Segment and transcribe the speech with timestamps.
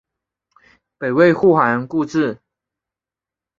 [0.97, 2.39] 北魏复还故治。